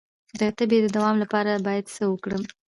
د 0.39 0.41
تبې 0.57 0.77
د 0.83 0.87
دوام 0.95 1.15
لپاره 1.23 1.63
باید 1.67 1.85
څه 1.95 2.03
وکړم؟ 2.11 2.43